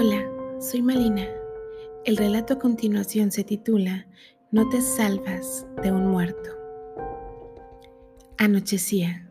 Hola, 0.00 0.30
soy 0.60 0.80
Malina. 0.80 1.26
El 2.04 2.16
relato 2.16 2.54
a 2.54 2.58
continuación 2.60 3.32
se 3.32 3.42
titula 3.42 4.06
No 4.52 4.68
te 4.68 4.80
salvas 4.80 5.66
de 5.82 5.90
un 5.90 6.06
muerto. 6.06 6.50
Anochecía. 8.36 9.28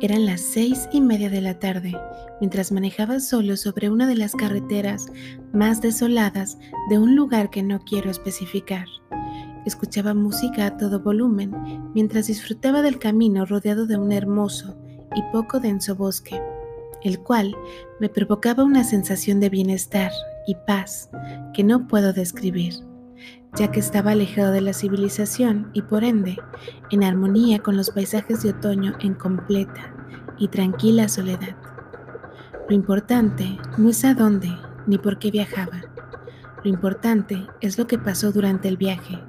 Eran 0.00 0.24
las 0.24 0.40
seis 0.40 0.88
y 0.92 1.00
media 1.00 1.30
de 1.30 1.40
la 1.40 1.58
tarde, 1.58 1.94
mientras 2.40 2.70
manejaba 2.70 3.18
solo 3.18 3.56
sobre 3.56 3.90
una 3.90 4.06
de 4.06 4.14
las 4.14 4.36
carreteras 4.36 5.08
más 5.52 5.82
desoladas 5.82 6.58
de 6.90 7.00
un 7.00 7.16
lugar 7.16 7.50
que 7.50 7.64
no 7.64 7.80
quiero 7.80 8.08
especificar. 8.08 8.86
Escuchaba 9.66 10.14
música 10.14 10.66
a 10.66 10.76
todo 10.76 11.00
volumen 11.00 11.90
mientras 11.92 12.28
disfrutaba 12.28 12.82
del 12.82 13.00
camino 13.00 13.46
rodeado 13.46 13.84
de 13.84 13.96
un 13.96 14.12
hermoso 14.12 14.78
y 15.16 15.22
poco 15.32 15.58
denso 15.58 15.96
bosque 15.96 16.40
el 17.04 17.20
cual 17.20 17.54
me 18.00 18.08
provocaba 18.08 18.64
una 18.64 18.82
sensación 18.82 19.38
de 19.38 19.50
bienestar 19.50 20.10
y 20.46 20.56
paz 20.66 21.10
que 21.52 21.62
no 21.62 21.86
puedo 21.86 22.12
describir, 22.12 22.74
ya 23.54 23.70
que 23.70 23.80
estaba 23.80 24.12
alejado 24.12 24.52
de 24.52 24.62
la 24.62 24.72
civilización 24.72 25.70
y 25.74 25.82
por 25.82 26.02
ende 26.02 26.36
en 26.90 27.04
armonía 27.04 27.60
con 27.60 27.76
los 27.76 27.90
paisajes 27.90 28.42
de 28.42 28.50
otoño 28.50 28.94
en 29.00 29.14
completa 29.14 29.94
y 30.38 30.48
tranquila 30.48 31.08
soledad. 31.08 31.56
Lo 32.68 32.74
importante 32.74 33.58
no 33.76 33.90
es 33.90 34.04
a 34.04 34.14
dónde 34.14 34.48
ni 34.86 34.98
por 34.98 35.18
qué 35.18 35.30
viajaba. 35.30 35.82
Lo 36.62 36.70
importante 36.70 37.46
es 37.60 37.78
lo 37.78 37.86
que 37.86 37.98
pasó 37.98 38.32
durante 38.32 38.68
el 38.68 38.78
viaje, 38.78 39.20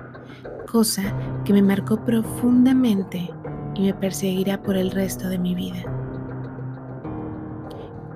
cosa 0.72 1.14
que 1.44 1.52
me 1.52 1.62
marcó 1.62 2.04
profundamente 2.06 3.30
y 3.76 3.82
me 3.82 3.94
perseguirá 3.94 4.64
por 4.64 4.78
el 4.78 4.92
resto 4.92 5.28
de 5.28 5.38
mi 5.38 5.54
vida. 5.54 5.95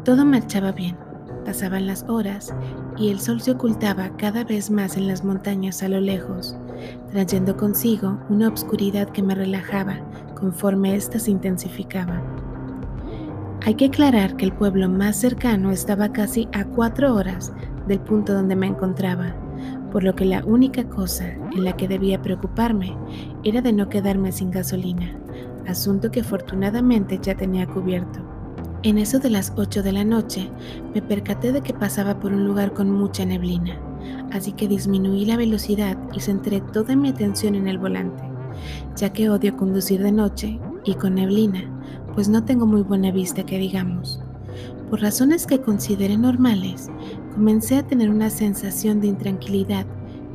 Todo 0.09 0.25
marchaba 0.25 0.71
bien, 0.71 0.97
pasaban 1.45 1.85
las 1.85 2.03
horas 2.09 2.51
y 2.97 3.11
el 3.11 3.19
sol 3.19 3.41
se 3.41 3.51
ocultaba 3.51 4.09
cada 4.17 4.43
vez 4.43 4.71
más 4.71 4.97
en 4.97 5.07
las 5.07 5.23
montañas 5.23 5.83
a 5.83 5.87
lo 5.87 5.99
lejos, 5.99 6.57
trayendo 7.11 7.55
consigo 7.55 8.17
una 8.27 8.47
obscuridad 8.47 9.07
que 9.09 9.21
me 9.21 9.35
relajaba 9.35 9.99
conforme 10.33 10.95
ésta 10.95 11.19
se 11.19 11.29
intensificaba. 11.29 12.23
Hay 13.63 13.75
que 13.75 13.85
aclarar 13.85 14.35
que 14.35 14.45
el 14.45 14.51
pueblo 14.51 14.89
más 14.89 15.15
cercano 15.15 15.69
estaba 15.69 16.11
casi 16.11 16.49
a 16.53 16.65
cuatro 16.65 17.13
horas 17.13 17.53
del 17.87 17.99
punto 17.99 18.33
donde 18.33 18.55
me 18.55 18.65
encontraba, 18.65 19.35
por 19.91 20.03
lo 20.03 20.15
que 20.15 20.25
la 20.25 20.43
única 20.43 20.85
cosa 20.85 21.27
en 21.27 21.63
la 21.63 21.77
que 21.77 21.87
debía 21.87 22.19
preocuparme 22.19 22.97
era 23.43 23.61
de 23.61 23.73
no 23.73 23.89
quedarme 23.89 24.31
sin 24.31 24.49
gasolina, 24.49 25.15
asunto 25.67 26.09
que 26.09 26.21
afortunadamente 26.21 27.19
ya 27.21 27.35
tenía 27.35 27.67
cubierto. 27.67 28.28
En 28.81 28.97
eso 28.97 29.19
de 29.19 29.29
las 29.29 29.51
8 29.57 29.83
de 29.83 29.91
la 29.91 30.05
noche, 30.05 30.49
me 30.95 31.01
percaté 31.01 31.51
de 31.51 31.61
que 31.61 31.73
pasaba 31.73 32.17
por 32.21 32.31
un 32.31 32.47
lugar 32.47 32.73
con 32.73 32.89
mucha 32.89 33.25
neblina, 33.25 33.77
así 34.31 34.53
que 34.53 34.69
disminuí 34.69 35.25
la 35.25 35.35
velocidad 35.35 35.97
y 36.13 36.21
centré 36.21 36.61
toda 36.61 36.95
mi 36.95 37.09
atención 37.09 37.55
en 37.55 37.67
el 37.67 37.77
volante, 37.77 38.23
ya 38.95 39.11
que 39.11 39.29
odio 39.29 39.57
conducir 39.57 40.01
de 40.01 40.13
noche 40.13 40.61
y 40.85 40.93
con 40.93 41.15
neblina, 41.15 41.69
pues 42.15 42.29
no 42.29 42.45
tengo 42.45 42.65
muy 42.65 42.81
buena 42.81 43.11
vista 43.11 43.45
que 43.45 43.59
digamos. 43.59 44.21
Por 44.89 45.01
razones 45.01 45.45
que 45.45 45.59
consideré 45.59 46.17
normales, 46.17 46.89
comencé 47.33 47.75
a 47.75 47.85
tener 47.85 48.09
una 48.09 48.29
sensación 48.29 49.01
de 49.01 49.07
intranquilidad 49.07 49.87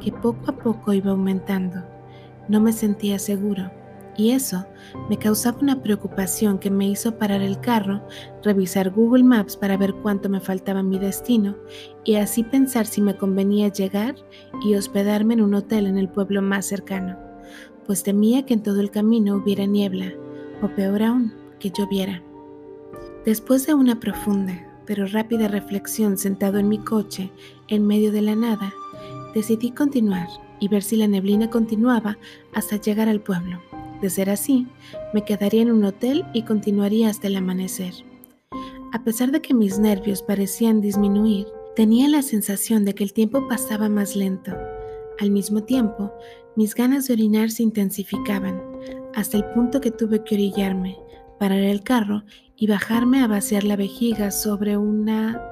que 0.02 0.12
poco 0.12 0.50
a 0.50 0.56
poco 0.56 0.92
iba 0.92 1.12
aumentando. 1.12 1.82
No 2.48 2.60
me 2.60 2.72
sentía 2.72 3.18
seguro 3.18 3.70
y 4.16 4.30
eso 4.30 4.66
me 5.08 5.18
causaba 5.18 5.58
una 5.60 5.82
preocupación 5.82 6.58
que 6.58 6.70
me 6.70 6.88
hizo 6.88 7.18
parar 7.18 7.42
el 7.42 7.60
carro, 7.60 8.06
revisar 8.42 8.90
Google 8.90 9.24
Maps 9.24 9.56
para 9.56 9.76
ver 9.76 9.94
cuánto 9.94 10.28
me 10.28 10.40
faltaba 10.40 10.82
mi 10.82 10.98
destino 10.98 11.56
y 12.04 12.16
así 12.16 12.42
pensar 12.42 12.86
si 12.86 13.00
me 13.00 13.16
convenía 13.16 13.68
llegar 13.68 14.14
y 14.64 14.74
hospedarme 14.74 15.34
en 15.34 15.42
un 15.42 15.54
hotel 15.54 15.86
en 15.86 15.98
el 15.98 16.08
pueblo 16.08 16.42
más 16.42 16.66
cercano, 16.66 17.18
pues 17.86 18.02
temía 18.02 18.46
que 18.46 18.54
en 18.54 18.62
todo 18.62 18.80
el 18.80 18.90
camino 18.90 19.36
hubiera 19.36 19.66
niebla, 19.66 20.12
o 20.62 20.68
peor 20.68 21.02
aún, 21.02 21.34
que 21.58 21.70
lloviera. 21.70 22.22
Después 23.24 23.66
de 23.66 23.74
una 23.74 23.98
profunda 24.00 24.70
pero 24.86 25.06
rápida 25.06 25.48
reflexión 25.48 26.18
sentado 26.18 26.58
en 26.58 26.68
mi 26.68 26.78
coche 26.78 27.30
en 27.68 27.86
medio 27.86 28.12
de 28.12 28.22
la 28.22 28.34
nada, 28.34 28.72
decidí 29.34 29.70
continuar 29.70 30.28
y 30.60 30.68
ver 30.68 30.82
si 30.82 30.96
la 30.96 31.06
neblina 31.06 31.50
continuaba 31.50 32.18
hasta 32.52 32.76
llegar 32.76 33.08
al 33.08 33.20
pueblo. 33.20 33.60
De 34.04 34.10
ser 34.10 34.28
así, 34.28 34.66
me 35.14 35.24
quedaría 35.24 35.62
en 35.62 35.72
un 35.72 35.82
hotel 35.82 36.26
y 36.34 36.42
continuaría 36.42 37.08
hasta 37.08 37.28
el 37.28 37.36
amanecer. 37.36 37.94
A 38.92 39.02
pesar 39.02 39.30
de 39.30 39.40
que 39.40 39.54
mis 39.54 39.78
nervios 39.78 40.20
parecían 40.20 40.82
disminuir, 40.82 41.46
tenía 41.74 42.06
la 42.10 42.20
sensación 42.20 42.84
de 42.84 42.94
que 42.94 43.02
el 43.02 43.14
tiempo 43.14 43.48
pasaba 43.48 43.88
más 43.88 44.14
lento. 44.14 44.52
Al 45.20 45.30
mismo 45.30 45.62
tiempo, 45.62 46.12
mis 46.54 46.74
ganas 46.74 47.06
de 47.06 47.14
orinar 47.14 47.50
se 47.50 47.62
intensificaban, 47.62 48.62
hasta 49.14 49.38
el 49.38 49.46
punto 49.54 49.80
que 49.80 49.90
tuve 49.90 50.22
que 50.22 50.34
orillarme, 50.34 50.98
parar 51.40 51.60
el 51.60 51.82
carro 51.82 52.24
y 52.56 52.66
bajarme 52.66 53.22
a 53.22 53.26
vaciar 53.26 53.64
la 53.64 53.76
vejiga 53.76 54.30
sobre 54.32 54.76
una 54.76 55.42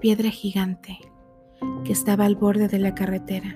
piedra 0.00 0.30
gigante 0.30 0.98
que 1.84 1.92
estaba 1.92 2.24
al 2.24 2.36
borde 2.36 2.68
de 2.68 2.78
la 2.78 2.94
carretera. 2.94 3.54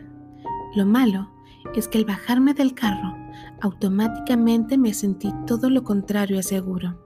Lo 0.75 0.85
malo 0.85 1.31
es 1.75 1.89
que 1.89 1.97
al 1.97 2.05
bajarme 2.05 2.53
del 2.53 2.75
carro, 2.75 3.25
automáticamente 3.61 4.78
me 4.78 4.94
sentí 4.94 5.33
todo 5.47 5.71
lo 5.71 5.84
contrario 5.84 6.39
a 6.39 6.43
seguro. 6.43 7.00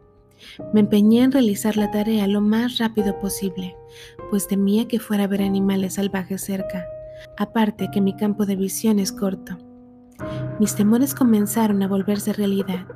Me 0.72 0.80
empeñé 0.80 1.22
en 1.22 1.32
realizar 1.32 1.76
la 1.76 1.90
tarea 1.90 2.26
lo 2.26 2.40
más 2.40 2.78
rápido 2.78 3.18
posible, 3.20 3.76
pues 4.30 4.48
temía 4.48 4.88
que 4.88 4.98
fuera 4.98 5.24
a 5.24 5.26
ver 5.26 5.42
animales 5.42 5.94
salvajes 5.94 6.42
cerca, 6.42 6.86
aparte 7.36 7.90
que 7.92 8.00
mi 8.00 8.16
campo 8.16 8.46
de 8.46 8.56
visión 8.56 8.98
es 8.98 9.12
corto. 9.12 9.58
Mis 10.58 10.74
temores 10.74 11.14
comenzaron 11.14 11.82
a 11.82 11.88
volverse 11.88 12.32
realidad, 12.32 12.86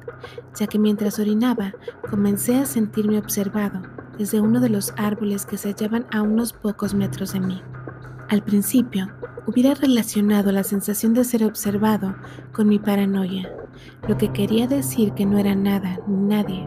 ya 0.59 0.67
que 0.67 0.79
mientras 0.79 1.19
orinaba 1.19 1.75
comencé 2.11 2.57
a 2.57 2.67
sentirme 2.67 3.19
observado 3.19 3.83
desde 4.19 4.41
uno 4.41 4.61
de 4.61 4.69
los 4.69 4.93
árboles 4.97 5.45
que 5.47 5.59
se 5.59 5.69
hallaban 5.69 6.07
a 6.13 6.23
unos 6.23 6.53
pocos 6.53 6.95
metros 6.95 7.33
de 7.33 7.41
mí. 7.41 7.63
Al 8.29 8.43
principio, 8.43 9.09
hubiera 9.47 9.75
relacionado 9.75 10.53
la 10.53 10.65
sensación 10.65 11.15
de 11.15 11.25
ser 11.25 11.45
observado 11.45 12.15
con 12.53 12.69
mi 12.69 12.79
paranoia, 12.79 13.51
lo 14.09 14.17
que 14.17 14.33
quería 14.33 14.67
decir 14.67 15.13
que 15.13 15.27
no 15.27 15.39
era 15.39 15.55
nada 15.55 15.99
ni 16.07 16.17
nadie, 16.17 16.67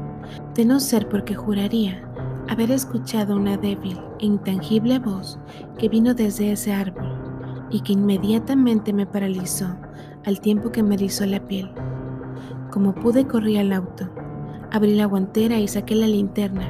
de 0.53 0.65
no 0.65 0.79
ser 0.79 1.09
porque 1.09 1.35
juraría 1.35 2.03
haber 2.49 2.71
escuchado 2.71 3.35
una 3.35 3.57
débil 3.57 3.99
e 4.19 4.25
intangible 4.25 4.99
voz 4.99 5.39
que 5.77 5.89
vino 5.89 6.13
desde 6.13 6.51
ese 6.51 6.73
árbol 6.73 7.17
y 7.69 7.81
que 7.81 7.93
inmediatamente 7.93 8.93
me 8.93 9.05
paralizó 9.05 9.75
al 10.25 10.39
tiempo 10.39 10.71
que 10.71 10.83
me 10.83 10.95
erizó 10.95 11.25
la 11.25 11.45
piel. 11.47 11.71
Como 12.71 12.93
pude 12.93 13.27
corrí 13.27 13.57
al 13.57 13.73
auto, 13.73 14.09
abrí 14.71 14.95
la 14.95 15.05
guantera 15.05 15.57
y 15.59 15.67
saqué 15.67 15.95
la 15.95 16.07
linterna. 16.07 16.67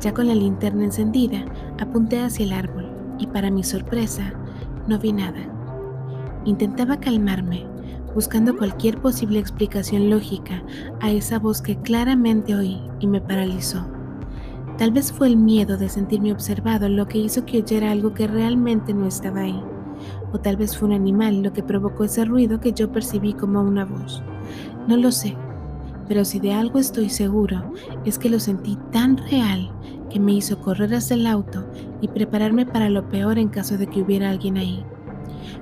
Ya 0.00 0.14
con 0.14 0.28
la 0.28 0.34
linterna 0.34 0.84
encendida, 0.84 1.44
apunté 1.80 2.20
hacia 2.20 2.46
el 2.46 2.52
árbol 2.52 2.88
y 3.18 3.26
para 3.26 3.50
mi 3.50 3.64
sorpresa, 3.64 4.32
no 4.88 4.98
vi 4.98 5.12
nada. 5.12 5.40
Intentaba 6.44 6.98
calmarme, 6.98 7.66
buscando 8.14 8.56
cualquier 8.56 9.00
posible 9.00 9.38
explicación 9.38 10.10
lógica 10.10 10.62
a 11.00 11.10
esa 11.10 11.38
voz 11.38 11.60
que 11.60 11.76
claramente 11.76 12.54
oí 12.54 12.80
y 12.98 13.06
me 13.06 13.20
paralizó. 13.20 13.86
Tal 14.78 14.92
vez 14.92 15.12
fue 15.12 15.26
el 15.26 15.36
miedo 15.36 15.76
de 15.76 15.88
sentirme 15.88 16.32
observado 16.32 16.88
lo 16.88 17.06
que 17.06 17.18
hizo 17.18 17.44
que 17.44 17.58
oyera 17.58 17.90
algo 17.90 18.14
que 18.14 18.26
realmente 18.26 18.94
no 18.94 19.06
estaba 19.06 19.40
ahí. 19.40 19.62
O 20.32 20.38
tal 20.38 20.56
vez 20.56 20.76
fue 20.76 20.88
un 20.88 20.94
animal 20.94 21.42
lo 21.42 21.52
que 21.52 21.62
provocó 21.62 22.04
ese 22.04 22.24
ruido 22.24 22.60
que 22.60 22.72
yo 22.72 22.90
percibí 22.90 23.34
como 23.34 23.60
una 23.60 23.84
voz. 23.84 24.22
No 24.86 24.96
lo 24.96 25.10
sé, 25.10 25.36
pero 26.08 26.24
si 26.24 26.40
de 26.40 26.52
algo 26.52 26.78
estoy 26.78 27.10
seguro 27.10 27.72
es 28.04 28.18
que 28.18 28.30
lo 28.30 28.40
sentí 28.40 28.78
tan 28.90 29.18
real 29.30 29.70
que 30.10 30.18
me 30.18 30.32
hizo 30.32 30.60
correr 30.60 30.94
hacia 30.94 31.14
el 31.14 31.26
auto 31.26 31.66
y 32.00 32.08
prepararme 32.08 32.64
para 32.64 32.88
lo 32.88 33.08
peor 33.10 33.38
en 33.38 33.48
caso 33.48 33.76
de 33.76 33.86
que 33.86 34.00
hubiera 34.00 34.30
alguien 34.30 34.56
ahí. 34.56 34.82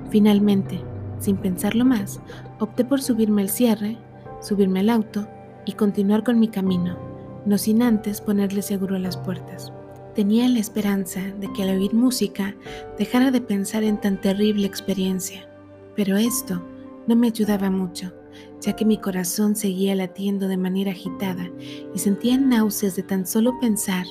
Finalmente, 0.08 0.80
sin 1.18 1.36
pensarlo 1.36 1.84
más, 1.84 2.20
opté 2.60 2.84
por 2.84 3.02
subirme 3.02 3.42
al 3.42 3.48
cierre, 3.48 3.98
subirme 4.40 4.80
al 4.80 4.90
auto 4.90 5.26
y 5.64 5.72
continuar 5.72 6.22
con 6.22 6.38
mi 6.38 6.48
camino, 6.48 6.96
no 7.44 7.58
sin 7.58 7.82
antes 7.82 8.20
ponerle 8.20 8.62
seguro 8.62 8.94
a 8.94 9.00
las 9.00 9.16
puertas. 9.16 9.72
Tenía 10.14 10.48
la 10.48 10.60
esperanza 10.60 11.20
de 11.40 11.52
que 11.52 11.64
al 11.64 11.76
oír 11.76 11.92
música 11.92 12.54
dejara 12.98 13.32
de 13.32 13.40
pensar 13.40 13.82
en 13.82 14.00
tan 14.00 14.20
terrible 14.20 14.66
experiencia, 14.66 15.48
pero 15.96 16.16
esto 16.16 16.62
no 17.06 17.16
me 17.16 17.26
ayudaba 17.26 17.68
mucho 17.70 18.12
ya 18.60 18.74
que 18.74 18.84
mi 18.84 18.98
corazón 18.98 19.56
seguía 19.56 19.94
latiendo 19.94 20.48
de 20.48 20.56
manera 20.56 20.92
agitada 20.92 21.50
y 21.94 21.98
sentía 21.98 22.38
náuseas 22.38 22.96
de 22.96 23.02
tan 23.02 23.26
solo 23.26 23.58
pensar 23.60 24.06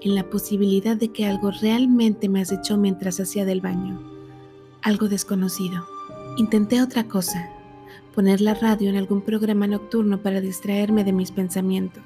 en 0.00 0.14
la 0.14 0.28
posibilidad 0.28 0.96
de 0.96 1.08
que 1.08 1.26
algo 1.26 1.50
realmente 1.50 2.28
me 2.28 2.40
acechó 2.40 2.76
mientras 2.76 3.20
hacía 3.20 3.44
del 3.44 3.60
baño. 3.60 4.00
Algo 4.82 5.08
desconocido. 5.08 5.86
Intenté 6.38 6.82
otra 6.82 7.04
cosa, 7.04 7.50
poner 8.14 8.40
la 8.40 8.54
radio 8.54 8.88
en 8.88 8.96
algún 8.96 9.22
programa 9.22 9.66
nocturno 9.66 10.22
para 10.22 10.40
distraerme 10.40 11.04
de 11.04 11.12
mis 11.12 11.30
pensamientos. 11.32 12.04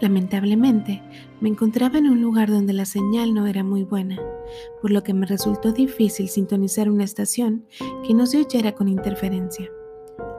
Lamentablemente, 0.00 1.02
me 1.40 1.48
encontraba 1.48 1.98
en 1.98 2.08
un 2.08 2.20
lugar 2.20 2.50
donde 2.50 2.72
la 2.72 2.84
señal 2.84 3.34
no 3.34 3.46
era 3.46 3.64
muy 3.64 3.84
buena, 3.84 4.18
por 4.80 4.90
lo 4.90 5.02
que 5.02 5.14
me 5.14 5.26
resultó 5.26 5.72
difícil 5.72 6.28
sintonizar 6.28 6.90
una 6.90 7.04
estación 7.04 7.66
que 8.06 8.14
no 8.14 8.26
se 8.26 8.38
oyera 8.38 8.72
con 8.72 8.88
interferencia. 8.88 9.70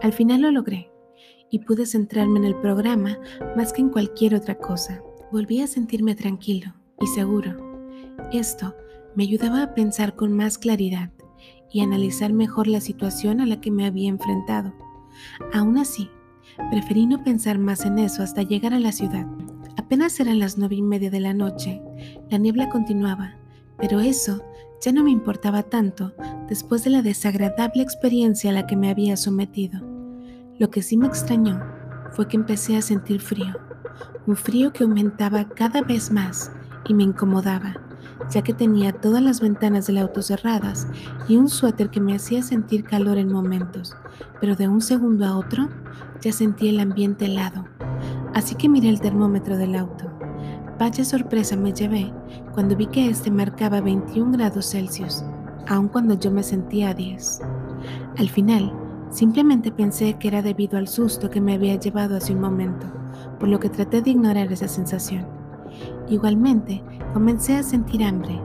Al 0.02 0.14
final 0.14 0.42
lo 0.42 0.52
logré 0.52 0.92
y 1.52 1.60
pude 1.60 1.86
centrarme 1.86 2.40
en 2.40 2.46
el 2.46 2.56
programa 2.56 3.20
más 3.56 3.74
que 3.74 3.82
en 3.82 3.90
cualquier 3.90 4.34
otra 4.34 4.56
cosa. 4.56 5.04
Volví 5.32 5.62
a 5.62 5.68
sentirme 5.68 6.16
tranquilo 6.16 6.74
y 7.00 7.08
seguro. 7.08 7.56
Esto 8.32 8.76
me 9.16 9.24
ayudaba 9.24 9.62
a 9.62 9.74
pensar 9.74 10.16
con 10.16 10.32
más 10.32 10.58
claridad 10.58 11.12
y 11.72 11.82
analizar 11.82 12.34
mejor 12.34 12.68
la 12.68 12.82
situación 12.82 13.42
a 13.42 13.46
la 13.46 13.62
que 13.62 13.72
me 13.72 13.86
había 13.86 14.10
enfrentado. 14.10 14.74
Aún 15.54 15.78
así, 15.78 16.10
preferí 16.72 17.06
no 17.06 17.24
pensar 17.24 17.60
más 17.60 17.86
en 17.86 18.00
eso 18.00 18.24
hasta 18.24 18.44
llegar 18.44 18.74
a 18.74 18.80
la 18.80 18.92
ciudad. 18.92 19.28
Apenas 19.78 20.20
eran 20.20 20.40
las 20.40 20.58
nueve 20.58 20.76
y 20.76 20.82
media 20.82 21.12
de 21.12 21.20
la 21.20 21.34
noche, 21.34 21.82
la 22.30 22.38
niebla 22.38 22.70
continuaba, 22.70 23.36
pero 23.78 24.00
eso 24.00 24.44
ya 24.82 24.92
no 24.92 25.04
me 25.04 25.12
importaba 25.12 25.64
tanto 25.64 26.14
después 26.50 26.84
de 26.84 26.90
la 26.90 27.02
desagradable 27.02 27.84
experiencia 27.84 28.50
a 28.50 28.54
la 28.54 28.68
que 28.68 28.76
me 28.76 28.90
había 28.90 29.16
sometido. 29.16 29.91
Lo 30.60 30.70
que 30.70 30.82
sí 30.82 30.98
me 30.98 31.08
extrañó 31.08 31.62
fue 32.12 32.28
que 32.28 32.38
empecé 32.38 32.78
a 32.78 32.82
sentir 32.82 33.22
frío, 33.22 33.56
un 34.28 34.36
frío 34.36 34.72
que 34.74 34.84
aumentaba 34.84 35.46
cada 35.50 35.82
vez 35.82 36.12
más 36.12 36.52
y 36.88 36.94
me 36.94 37.04
incomodaba, 37.04 37.76
ya 38.30 38.42
que 38.42 38.54
tenía 38.54 38.92
todas 38.94 39.22
las 39.22 39.42
ventanas 39.42 39.88
del 39.88 39.98
auto 39.98 40.22
cerradas 40.22 40.88
y 41.28 41.38
un 41.38 41.50
suéter 41.50 41.90
que 41.90 42.02
me 42.02 42.16
hacía 42.16 42.44
sentir 42.44 42.84
calor 42.84 43.18
en 43.18 43.32
momentos, 43.32 43.96
pero 44.40 44.56
de 44.56 44.68
un 44.68 44.82
segundo 44.82 45.26
a 45.26 45.38
otro 45.38 45.70
ya 46.22 46.32
sentí 46.32 46.70
el 46.70 46.80
ambiente 46.80 47.26
helado. 47.26 47.66
Así 48.34 48.56
que 48.56 48.70
miré 48.70 48.90
el 48.90 49.02
termómetro 49.02 49.58
del 49.58 49.76
auto. 49.76 50.12
Vaya 50.80 51.04
sorpresa 51.04 51.56
me 51.56 51.74
llevé 51.74 52.14
cuando 52.54 52.76
vi 52.76 52.88
que 52.88 53.10
este 53.10 53.30
marcaba 53.30 53.82
21 53.82 54.32
grados 54.32 54.72
Celsius, 54.72 55.24
aun 55.68 55.88
cuando 55.88 56.20
yo 56.20 56.32
me 56.32 56.44
sentía 56.44 56.90
a 56.90 56.94
10. 56.94 57.42
Al 58.18 58.30
final, 58.30 58.74
simplemente 59.12 59.72
pensé 59.72 60.14
que 60.14 60.28
era 60.28 60.42
debido 60.42 60.78
al 60.78 60.88
susto 60.88 61.30
que 61.30 61.42
me 61.42 61.54
había 61.54 61.76
llevado 61.76 62.16
hace 62.16 62.34
un 62.34 62.42
momento, 62.42 62.88
por 63.40 63.50
lo 63.50 63.60
que 63.60 63.70
traté 63.70 64.02
de 64.02 64.12
ignorar 64.12 64.52
esa 64.52 64.68
sensación. 64.68 65.28
Igualmente, 66.10 66.84
comencé 67.14 67.56
a 67.56 67.64
sentir 67.64 68.04
hambre, 68.04 68.42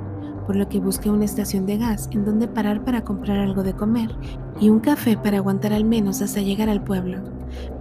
por 0.47 0.57
lo 0.57 0.69
que 0.69 0.81
busqué 0.81 1.11
una 1.11 1.25
estación 1.25 1.67
de 1.67 1.79
gas 1.79 2.09
en 2.13 2.25
donde 2.25 2.49
parar 2.49 2.85
para 2.85 3.03
comprar 3.03 3.39
algo 3.39 3.63
de 3.63 3.75
comer 3.75 4.15
y 4.61 4.69
un 4.69 4.81
café 4.81 5.17
para 5.17 5.39
aguantar 5.39 5.73
al 5.73 5.85
menos 5.85 6.23
hasta 6.23 6.41
llegar 6.41 6.69
al 6.69 6.85
pueblo. 6.85 7.19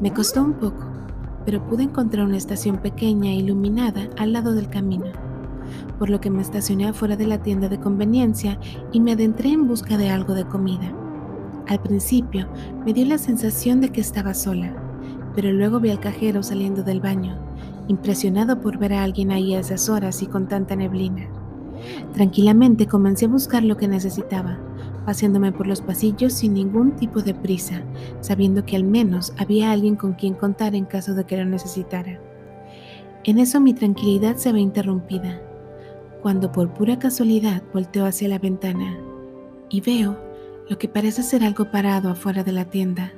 Me 0.02 0.12
costó 0.12 0.44
un 0.44 0.54
poco, 0.54 0.86
pero 1.46 1.66
pude 1.68 1.84
encontrar 1.84 2.26
una 2.26 2.38
estación 2.38 2.78
pequeña 2.78 3.30
e 3.32 3.36
iluminada 3.36 4.10
al 4.18 4.34
lado 4.34 4.54
del 4.54 4.70
camino, 4.70 5.06
por 6.00 6.10
lo 6.10 6.20
que 6.20 6.30
me 6.30 6.42
estacioné 6.42 6.88
afuera 6.88 7.16
de 7.16 7.28
la 7.28 7.42
tienda 7.42 7.70
de 7.70 7.80
conveniencia 7.80 8.60
y 8.92 9.00
me 9.00 9.14
adentré 9.14 9.52
en 9.52 9.68
busca 9.68 9.98
de 9.98 10.10
algo 10.10 10.34
de 10.34 10.46
comida. 10.46 11.05
Al 11.68 11.82
principio 11.82 12.48
me 12.86 12.94
dio 12.94 13.06
la 13.06 13.18
sensación 13.18 13.82
de 13.82 13.90
que 13.90 14.02
estaba 14.02 14.34
sola, 14.34 14.76
pero 15.34 15.52
luego 15.52 15.80
vi 15.80 15.90
al 15.90 16.00
cajero 16.00 16.44
saliendo 16.44 16.84
del 16.84 17.02
baño, 17.02 17.38
impresionado 17.88 18.62
por 18.62 18.78
ver 18.78 18.94
a 18.94 19.04
alguien 19.04 19.32
ahí 19.32 19.56
a 19.56 19.60
esas 19.60 19.90
horas 19.90 20.22
y 20.22 20.28
con 20.28 20.48
tanta 20.48 20.76
neblina. 20.76 21.28
Tranquilamente 22.14 22.88
comencé 22.88 23.26
a 23.26 23.30
buscar 23.30 23.64
lo 23.64 23.78
que 23.78 23.88
necesitaba, 23.88 24.60
paseándome 25.06 25.52
por 25.52 25.68
los 25.68 25.82
pasillos 25.82 26.34
sin 26.34 26.54
ningún 26.54 26.96
tipo 26.96 27.22
de 27.22 27.34
prisa, 27.34 27.84
sabiendo 28.22 28.66
que 28.66 28.76
al 28.76 28.84
menos 28.84 29.34
había 29.38 29.72
alguien 29.72 29.96
con 29.96 30.14
quien 30.14 30.34
contar 30.36 30.76
en 30.76 30.86
caso 30.86 31.14
de 31.14 31.26
que 31.26 31.38
lo 31.38 31.46
necesitara. 31.46 32.20
En 33.24 33.40
eso 33.40 33.60
mi 33.60 33.74
tranquilidad 33.74 34.36
se 34.36 34.52
ve 34.52 34.60
interrumpida, 34.60 35.42
cuando 36.22 36.52
por 36.52 36.74
pura 36.74 37.00
casualidad 37.00 37.64
volteo 37.74 38.06
hacia 38.06 38.30
la 38.30 38.40
ventana 38.40 38.98
y 39.70 39.82
veo 39.82 40.25
lo 40.68 40.80
que 40.80 40.88
parece 40.88 41.22
ser 41.22 41.44
algo 41.44 41.70
parado 41.70 42.10
afuera 42.10 42.44
de 42.44 42.52
la 42.52 42.66
tienda. 42.66 43.14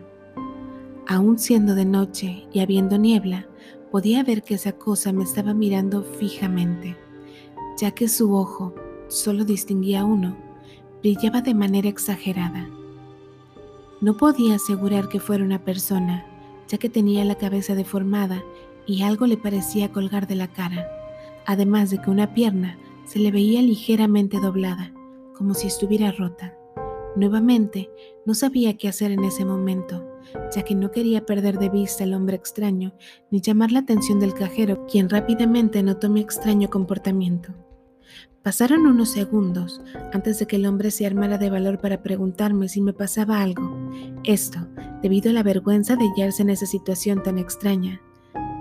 Aún 1.08 1.40
siendo 1.40 1.76
de 1.76 1.86
noche 1.86 2.46
y 2.52 2.60
habiendo 2.60 2.98
niebla, 2.98 3.48
podía 3.92 4.24
ver 4.24 4.44
que 4.44 4.56
esa 4.56 4.74
cosa 4.74 5.14
me 5.14 5.24
estaba 5.24 5.54
mirando 5.54 6.04
fijamente, 6.04 6.98
ya 7.80 7.92
que 7.92 8.10
su 8.10 8.36
ojo, 8.36 8.76
solo 9.08 9.46
distinguía 9.46 10.04
uno, 10.04 10.36
brillaba 11.00 11.42
de 11.42 11.54
manera 11.54 11.88
exagerada. 11.88 12.70
No 14.02 14.18
podía 14.18 14.56
asegurar 14.56 15.08
que 15.08 15.22
fuera 15.22 15.44
una 15.44 15.64
persona, 15.64 16.26
ya 16.68 16.78
que 16.78 16.90
tenía 16.90 17.24
la 17.24 17.36
cabeza 17.36 17.76
deformada 17.76 18.44
y 18.86 19.04
algo 19.04 19.26
le 19.26 19.38
parecía 19.38 19.92
colgar 19.92 20.28
de 20.28 20.36
la 20.36 20.50
cara, 20.50 20.86
además 21.46 21.90
de 21.92 22.00
que 22.00 22.10
una 22.10 22.34
pierna 22.34 22.78
se 23.06 23.20
le 23.20 23.32
veía 23.32 23.62
ligeramente 23.62 24.42
doblada, 24.42 24.92
como 25.34 25.54
si 25.54 25.68
estuviera 25.68 26.12
rota. 26.12 26.57
Nuevamente, 27.16 27.90
no 28.26 28.34
sabía 28.34 28.78
qué 28.78 28.88
hacer 28.88 29.12
en 29.12 29.24
ese 29.24 29.46
momento, 29.46 30.20
ya 30.56 30.64
que 30.64 30.76
no 30.76 30.92
quería 30.92 31.26
perder 31.26 31.58
de 31.58 31.70
vista 31.70 32.04
al 32.04 32.14
hombre 32.14 32.36
extraño 32.36 32.94
ni 33.32 33.42
llamar 33.42 33.72
la 33.72 33.80
atención 33.80 34.20
del 34.20 34.34
cajero, 34.34 34.86
quien 34.88 35.10
rápidamente 35.10 35.82
notó 35.84 36.10
mi 36.10 36.22
extraño 36.22 36.70
comportamiento. 36.70 37.54
Pasaron 38.44 38.86
unos 38.86 39.10
segundos 39.10 39.82
antes 40.14 40.40
de 40.40 40.46
que 40.48 40.56
el 40.56 40.66
hombre 40.66 40.92
se 40.92 41.06
armara 41.06 41.38
de 41.38 41.50
valor 41.50 41.80
para 41.80 42.02
preguntarme 42.02 42.70
si 42.70 42.82
me 42.82 42.94
pasaba 42.94 43.42
algo. 43.42 43.92
Esto, 44.24 44.60
debido 45.02 45.32
a 45.32 45.34
la 45.34 45.44
vergüenza 45.44 45.96
de 45.96 46.08
hallarse 46.08 46.44
en 46.44 46.52
esa 46.52 46.66
situación 46.66 47.24
tan 47.24 47.38
extraña. 47.40 48.00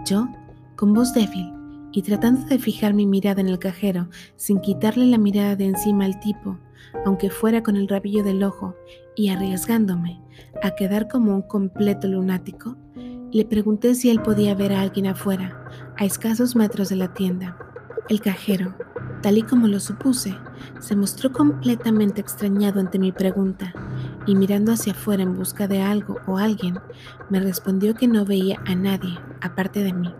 Yo, 0.04 0.28
con 0.76 0.92
voz 0.92 1.14
débil 1.14 1.55
y 1.96 2.02
tratando 2.02 2.44
de 2.44 2.58
fijar 2.58 2.92
mi 2.92 3.06
mirada 3.06 3.40
en 3.40 3.48
el 3.48 3.58
cajero 3.58 4.10
sin 4.36 4.60
quitarle 4.60 5.06
la 5.06 5.16
mirada 5.16 5.56
de 5.56 5.64
encima 5.64 6.04
al 6.04 6.20
tipo, 6.20 6.58
aunque 7.06 7.30
fuera 7.30 7.62
con 7.62 7.74
el 7.74 7.88
rabillo 7.88 8.22
del 8.22 8.42
ojo, 8.42 8.76
y 9.14 9.30
arriesgándome 9.30 10.20
a 10.62 10.72
quedar 10.72 11.08
como 11.08 11.34
un 11.34 11.40
completo 11.40 12.06
lunático, 12.06 12.76
le 13.32 13.46
pregunté 13.46 13.94
si 13.94 14.10
él 14.10 14.20
podía 14.20 14.54
ver 14.54 14.74
a 14.74 14.82
alguien 14.82 15.06
afuera, 15.06 15.64
a 15.96 16.04
escasos 16.04 16.54
metros 16.54 16.90
de 16.90 16.96
la 16.96 17.14
tienda. 17.14 17.56
El 18.10 18.20
cajero, 18.20 18.74
tal 19.22 19.38
y 19.38 19.42
como 19.42 19.66
lo 19.66 19.80
supuse, 19.80 20.36
se 20.80 20.96
mostró 20.96 21.32
completamente 21.32 22.20
extrañado 22.20 22.78
ante 22.78 22.98
mi 22.98 23.10
pregunta 23.10 23.72
y 24.26 24.34
mirando 24.34 24.70
hacia 24.70 24.92
afuera 24.92 25.22
en 25.22 25.34
busca 25.34 25.66
de 25.66 25.80
algo 25.80 26.18
o 26.26 26.36
alguien, 26.36 26.78
me 27.30 27.40
respondió 27.40 27.94
que 27.94 28.06
no 28.06 28.26
veía 28.26 28.60
a 28.66 28.74
nadie 28.74 29.18
aparte 29.40 29.82
de 29.82 29.94
mí. 29.94 30.12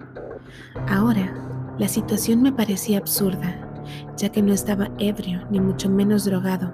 Ahora, 0.89 1.46
la 1.79 1.89
situación 1.89 2.43
me 2.43 2.53
parecía 2.53 2.99
absurda 2.99 3.67
ya 4.17 4.31
que 4.31 4.43
no 4.43 4.53
estaba 4.53 4.91
ebrio 4.99 5.43
ni 5.51 5.61
mucho 5.61 5.89
menos 5.89 6.25
drogado. 6.25 6.73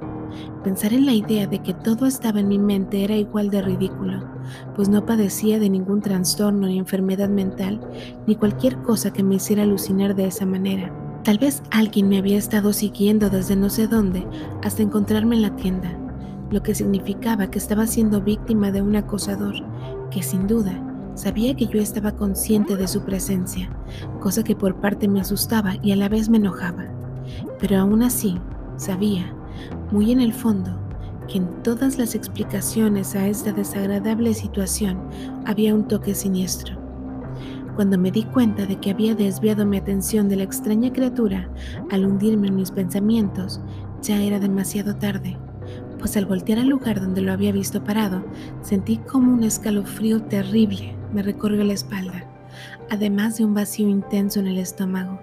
Pensar 0.65 0.93
en 0.95 1.05
la 1.05 1.13
idea 1.13 1.47
de 1.47 1.59
que 1.59 1.75
todo 1.75 2.07
estaba 2.07 2.41
en 2.41 2.49
mi 2.49 2.59
mente 2.59 3.05
era 3.05 3.17
igual 3.17 3.51
de 3.51 3.61
ridículo, 3.61 4.25
pues 4.75 4.89
no 4.89 5.05
padecía 5.05 5.59
de 5.59 5.69
ningún 5.69 6.01
trastorno 6.01 6.67
ni 6.67 6.79
enfermedad 6.79 7.29
mental, 7.29 7.81
ni 8.27 8.37
cualquier 8.37 8.79
cosa 8.79 9.13
que 9.13 9.23
me 9.23 9.35
hiciera 9.35 9.65
alucinar 9.65 10.15
de 10.15 10.27
esa 10.27 10.47
manera. 10.47 10.91
Tal 11.23 11.39
vez 11.39 11.63
alguien 11.71 12.09
me 12.09 12.19
había 12.19 12.39
estado 12.39 12.73
siguiendo 12.73 13.29
desde 13.29 13.57
no 13.57 13.69
sé 13.69 13.87
dónde 13.87 14.27
hasta 14.63 14.83
encontrarme 14.83 15.37
en 15.37 15.43
la 15.43 15.55
tienda, 15.55 15.93
lo 16.51 16.63
que 16.63 16.75
significaba 16.75 17.51
que 17.51 17.59
estaba 17.59 17.87
siendo 17.87 18.23
víctima 18.23 18.73
de 18.73 18.83
un 18.83 18.97
acosador 18.97 19.55
que 20.11 20.23
sin 20.23 20.47
duda 20.47 20.92
sabía 21.15 21.55
que 21.55 21.67
yo 21.67 21.81
estaba 21.81 22.13
consciente 22.13 22.77
de 22.77 22.89
su 22.89 23.03
presencia, 23.03 23.71
cosa 24.21 24.43
que 24.43 24.57
por 24.57 24.77
parte 24.77 25.09
me 25.09 25.21
asustaba 25.21 25.75
y 25.83 25.93
a 25.93 25.97
la 25.97 26.09
vez 26.09 26.29
me 26.29 26.39
enojaba. 26.39 26.87
Pero 27.61 27.79
aún 27.79 28.03
así, 28.03 28.39
sabía, 28.77 29.35
muy 29.91 30.13
en 30.13 30.21
el 30.21 30.33
fondo, 30.33 30.79
que 31.29 31.39
en 31.39 31.63
todas 31.63 31.99
las 31.99 32.15
explicaciones 32.15 33.15
a 33.15 33.29
esta 33.29 33.53
desagradable 33.53 34.35
situación 34.35 34.99
había 35.45 35.75
un 35.75 35.87
toque 35.87 36.15
siniestro. 36.15 36.81
Cuando 37.77 37.97
me 37.97 38.11
di 38.11 38.25
cuenta 38.25 38.67
de 38.67 38.77
que 38.77 38.91
había 38.91 39.15
desviado 39.15 39.65
mi 39.65 39.79
atención 39.79 40.29
de 40.29 40.37
la 40.37 40.43
extraña 40.43 40.93
criatura 40.93 41.49
al 41.91 42.05
hundirme 42.05 42.49
en 42.49 42.57
mis 42.57 42.71
pensamientos, 42.71 43.61
ya 44.03 44.21
era 44.21 44.39
demasiado 44.39 44.97
tarde, 44.97 45.39
pues 45.99 46.17
al 46.17 46.27
voltear 46.27 46.59
al 46.59 46.69
lugar 46.69 47.01
donde 47.01 47.23
lo 47.23 47.33
había 47.33 47.53
visto 47.53 47.83
parado, 47.83 48.25
sentí 48.61 48.99
como 48.99 49.33
un 49.33 49.45
escalofrío 49.45 50.23
terrible 50.23 50.97
me 51.13 51.23
recorrió 51.23 51.65
la 51.65 51.73
espalda, 51.73 52.25
además 52.91 53.39
de 53.39 53.45
un 53.45 53.55
vacío 53.55 53.89
intenso 53.89 54.41
en 54.41 54.47
el 54.47 54.59
estómago. 54.59 55.21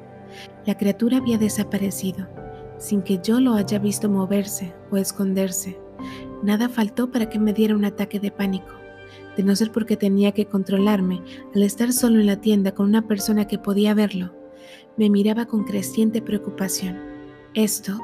La 0.65 0.77
criatura 0.77 1.17
había 1.17 1.37
desaparecido, 1.37 2.27
sin 2.77 3.01
que 3.01 3.19
yo 3.23 3.39
lo 3.39 3.53
haya 3.53 3.79
visto 3.79 4.09
moverse 4.09 4.73
o 4.91 4.97
esconderse. 4.97 5.79
Nada 6.43 6.69
faltó 6.69 7.11
para 7.11 7.29
que 7.29 7.39
me 7.39 7.53
diera 7.53 7.75
un 7.75 7.85
ataque 7.85 8.19
de 8.19 8.31
pánico, 8.31 8.73
de 9.35 9.43
no 9.43 9.55
ser 9.55 9.71
porque 9.71 9.97
tenía 9.97 10.31
que 10.31 10.45
controlarme 10.45 11.21
al 11.53 11.63
estar 11.63 11.91
solo 11.91 12.19
en 12.19 12.27
la 12.27 12.41
tienda 12.41 12.73
con 12.73 12.87
una 12.87 13.07
persona 13.07 13.47
que 13.47 13.59
podía 13.59 13.93
verlo. 13.93 14.33
Me 14.97 15.09
miraba 15.09 15.45
con 15.45 15.63
creciente 15.63 16.21
preocupación. 16.21 16.97
Esto 17.53 17.99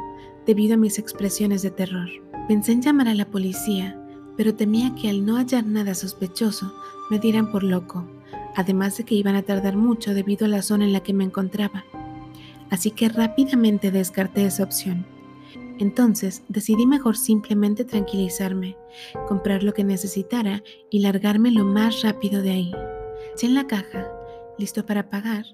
debido 0.45 0.75
a 0.75 0.77
mis 0.77 0.99
expresiones 0.99 1.61
de 1.61 1.71
terror. 1.71 2.07
Pensé 2.47 2.73
en 2.73 2.81
llamar 2.81 3.07
a 3.07 3.15
la 3.15 3.25
policía, 3.25 3.99
pero 4.37 4.53
temía 4.53 4.93
que 4.95 5.09
al 5.09 5.25
no 5.25 5.37
hallar 5.37 5.65
nada 5.65 5.95
sospechoso 5.95 6.73
me 7.09 7.19
dieran 7.19 7.51
por 7.51 7.63
loco, 7.63 8.05
además 8.55 8.97
de 8.97 9.03
que 9.03 9.15
iban 9.15 9.35
a 9.35 9.43
tardar 9.43 9.75
mucho 9.75 10.13
debido 10.13 10.45
a 10.45 10.49
la 10.49 10.61
zona 10.61 10.85
en 10.85 10.93
la 10.93 11.01
que 11.01 11.13
me 11.13 11.23
encontraba. 11.23 11.85
Así 12.69 12.91
que 12.91 13.09
rápidamente 13.09 13.91
descarté 13.91 14.45
esa 14.45 14.63
opción. 14.63 15.05
Entonces 15.77 16.43
decidí 16.47 16.85
mejor 16.87 17.17
simplemente 17.17 17.83
tranquilizarme, 17.83 18.77
comprar 19.27 19.61
lo 19.61 19.73
que 19.73 19.83
necesitara 19.83 20.63
y 20.89 20.99
largarme 20.99 21.51
lo 21.51 21.65
más 21.65 22.01
rápido 22.01 22.41
de 22.41 22.51
ahí. 22.51 22.71
Ya 23.41 23.47
en 23.47 23.55
la 23.55 23.67
caja, 23.67 24.09
listo 24.57 24.85
para 24.85 25.09
pagar, 25.09 25.45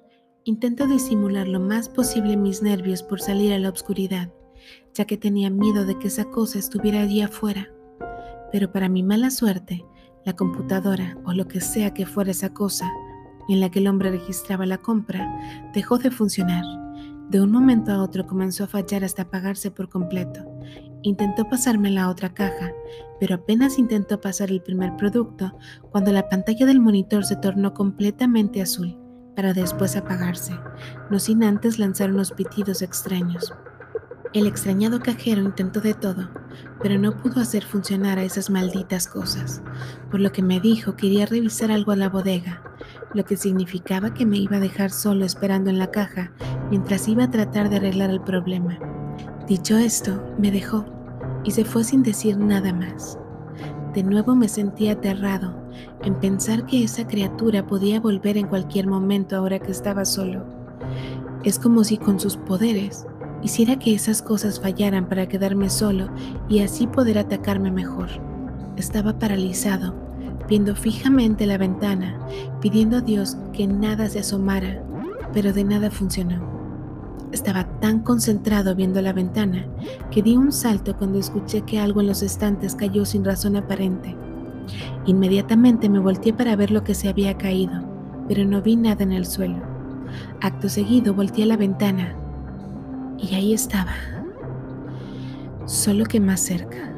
intento 0.43 0.85
disimular 0.85 1.47
lo 1.47 1.59
más 1.59 1.89
posible 1.89 2.37
mis 2.37 2.61
nervios 2.61 3.01
por 3.01 3.19
salir 3.19 3.51
a 3.53 3.59
la 3.59 3.69
oscuridad, 3.69 4.31
ya 4.93 5.05
que 5.05 5.17
tenía 5.17 5.49
miedo 5.49 5.85
de 5.85 5.97
que 5.97 6.07
esa 6.07 6.25
cosa 6.25 6.59
estuviera 6.59 7.01
allí 7.01 7.21
afuera. 7.21 7.69
Pero 8.51 8.71
para 8.71 8.89
mi 8.89 9.01
mala 9.01 9.31
suerte, 9.31 9.83
la 10.25 10.33
computadora 10.33 11.17
o 11.25 11.33
lo 11.33 11.47
que 11.47 11.61
sea 11.61 11.93
que 11.93 12.05
fuera 12.05 12.31
esa 12.31 12.53
cosa 12.53 12.89
en 13.49 13.59
la 13.59 13.69
que 13.69 13.79
el 13.79 13.87
hombre 13.87 14.11
registraba 14.11 14.65
la 14.65 14.77
compra 14.77 15.27
dejó 15.73 15.97
de 15.97 16.11
funcionar. 16.11 16.63
De 17.29 17.41
un 17.41 17.51
momento 17.51 17.91
a 17.91 18.03
otro 18.03 18.27
comenzó 18.27 18.65
a 18.65 18.67
fallar 18.67 19.03
hasta 19.03 19.23
apagarse 19.23 19.71
por 19.71 19.89
completo. 19.89 20.45
Intentó 21.01 21.47
pasarme 21.49 21.89
la 21.89 22.09
otra 22.09 22.33
caja, 22.33 22.71
pero 23.19 23.35
apenas 23.35 23.79
intentó 23.79 24.19
pasar 24.19 24.51
el 24.51 24.61
primer 24.61 24.95
producto 24.97 25.57
cuando 25.91 26.11
la 26.11 26.29
pantalla 26.29 26.65
del 26.65 26.79
monitor 26.79 27.25
se 27.25 27.37
tornó 27.37 27.73
completamente 27.73 28.61
azul, 28.61 28.97
para 29.35 29.53
después 29.53 29.95
apagarse, 29.95 30.53
no 31.09 31.19
sin 31.19 31.43
antes 31.43 31.79
lanzar 31.79 32.11
unos 32.11 32.31
pitidos 32.31 32.81
extraños. 32.81 33.53
El 34.33 34.47
extrañado 34.47 35.01
cajero 35.01 35.41
intentó 35.41 35.81
de 35.81 35.93
todo, 35.93 36.29
pero 36.81 36.97
no 36.97 37.17
pudo 37.17 37.41
hacer 37.41 37.65
funcionar 37.65 38.17
a 38.17 38.23
esas 38.23 38.49
malditas 38.49 39.05
cosas, 39.05 39.61
por 40.09 40.21
lo 40.21 40.31
que 40.31 40.41
me 40.41 40.61
dijo 40.61 40.95
que 40.95 41.07
iría 41.07 41.23
a 41.23 41.27
revisar 41.27 41.69
algo 41.69 41.91
a 41.91 41.97
la 41.97 42.07
bodega, 42.07 42.63
lo 43.13 43.25
que 43.25 43.35
significaba 43.35 44.13
que 44.13 44.25
me 44.25 44.37
iba 44.37 44.55
a 44.55 44.61
dejar 44.61 44.89
solo 44.89 45.25
esperando 45.25 45.69
en 45.69 45.79
la 45.79 45.91
caja 45.91 46.31
mientras 46.69 47.09
iba 47.09 47.25
a 47.25 47.29
tratar 47.29 47.69
de 47.69 47.75
arreglar 47.75 48.09
el 48.09 48.21
problema. 48.21 48.79
Dicho 49.49 49.77
esto, 49.77 50.23
me 50.39 50.49
dejó 50.49 50.85
y 51.43 51.51
se 51.51 51.65
fue 51.65 51.83
sin 51.83 52.01
decir 52.01 52.37
nada 52.37 52.71
más. 52.71 53.17
De 53.93 54.01
nuevo 54.01 54.33
me 54.33 54.47
sentí 54.47 54.87
aterrado 54.87 55.53
en 56.03 56.15
pensar 56.15 56.65
que 56.65 56.85
esa 56.85 57.05
criatura 57.05 57.67
podía 57.67 57.99
volver 57.99 58.37
en 58.37 58.47
cualquier 58.47 58.87
momento 58.87 59.35
ahora 59.35 59.59
que 59.59 59.71
estaba 59.71 60.05
solo. 60.05 60.45
Es 61.43 61.59
como 61.59 61.83
si 61.83 61.97
con 61.97 62.17
sus 62.17 62.37
poderes 62.37 63.05
Hiciera 63.43 63.79
que 63.79 63.95
esas 63.95 64.21
cosas 64.21 64.59
fallaran 64.59 65.07
para 65.07 65.27
quedarme 65.27 65.69
solo 65.69 66.09
y 66.47 66.59
así 66.59 66.85
poder 66.85 67.17
atacarme 67.17 67.71
mejor. 67.71 68.09
Estaba 68.77 69.17
paralizado, 69.17 69.95
viendo 70.47 70.75
fijamente 70.75 71.47
la 71.47 71.57
ventana, 71.57 72.19
pidiendo 72.61 72.97
a 72.97 73.01
Dios 73.01 73.37
que 73.51 73.65
nada 73.67 74.09
se 74.09 74.19
asomara, 74.19 74.83
pero 75.33 75.53
de 75.53 75.63
nada 75.63 75.89
funcionó. 75.89 76.51
Estaba 77.31 77.79
tan 77.79 78.01
concentrado 78.01 78.75
viendo 78.75 79.01
la 79.01 79.13
ventana 79.13 79.65
que 80.11 80.21
di 80.21 80.35
un 80.35 80.51
salto 80.51 80.95
cuando 80.97 81.17
escuché 81.17 81.61
que 81.61 81.79
algo 81.79 82.01
en 82.01 82.07
los 82.07 82.21
estantes 82.21 82.75
cayó 82.75 83.05
sin 83.05 83.25
razón 83.25 83.55
aparente. 83.55 84.15
Inmediatamente 85.07 85.89
me 85.89 85.99
volteé 85.99 86.33
para 86.33 86.55
ver 86.55 86.69
lo 86.69 86.83
que 86.83 86.93
se 86.93 87.09
había 87.09 87.37
caído, 87.37 87.81
pero 88.27 88.45
no 88.45 88.61
vi 88.61 88.75
nada 88.75 89.03
en 89.03 89.13
el 89.13 89.25
suelo. 89.25 89.61
Acto 90.41 90.69
seguido 90.69 91.13
volteé 91.15 91.45
a 91.45 91.47
la 91.47 91.57
ventana 91.57 92.15
y 93.21 93.35
ahí 93.35 93.53
estaba, 93.53 93.93
solo 95.65 96.05
que 96.05 96.19
más 96.19 96.39
cerca. 96.39 96.91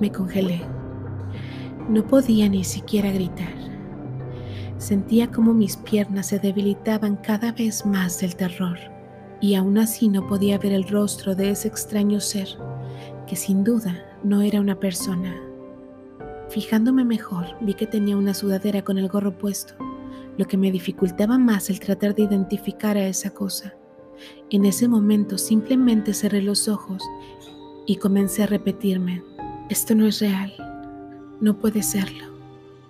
Me 0.00 0.12
congelé. 0.12 0.62
No 1.88 2.06
podía 2.06 2.48
ni 2.48 2.64
siquiera 2.64 3.10
gritar. 3.10 3.52
Sentía 4.78 5.30
como 5.30 5.52
mis 5.52 5.76
piernas 5.76 6.28
se 6.28 6.38
debilitaban 6.38 7.16
cada 7.16 7.52
vez 7.52 7.84
más 7.84 8.20
del 8.20 8.36
terror 8.36 8.78
y 9.40 9.54
aún 9.54 9.78
así 9.78 10.08
no 10.08 10.26
podía 10.26 10.58
ver 10.58 10.72
el 10.72 10.88
rostro 10.88 11.34
de 11.34 11.50
ese 11.50 11.68
extraño 11.68 12.20
ser 12.20 12.48
que 13.26 13.36
sin 13.36 13.64
duda 13.64 14.04
no 14.22 14.42
era 14.42 14.60
una 14.60 14.78
persona. 14.78 15.34
Fijándome 16.48 17.04
mejor, 17.04 17.46
vi 17.60 17.74
que 17.74 17.86
tenía 17.86 18.16
una 18.16 18.34
sudadera 18.34 18.82
con 18.82 18.98
el 18.98 19.08
gorro 19.08 19.36
puesto, 19.36 19.74
lo 20.36 20.46
que 20.46 20.56
me 20.56 20.70
dificultaba 20.70 21.38
más 21.38 21.70
el 21.70 21.80
tratar 21.80 22.14
de 22.14 22.22
identificar 22.22 22.96
a 22.96 23.06
esa 23.06 23.30
cosa. 23.30 23.74
En 24.50 24.64
ese 24.64 24.88
momento 24.88 25.38
simplemente 25.38 26.14
cerré 26.14 26.42
los 26.42 26.68
ojos 26.68 27.02
y 27.86 27.96
comencé 27.96 28.42
a 28.42 28.46
repetirme, 28.46 29.22
esto 29.68 29.94
no 29.94 30.06
es 30.06 30.20
real, 30.20 30.52
no 31.40 31.58
puede 31.58 31.82
serlo, 31.82 32.24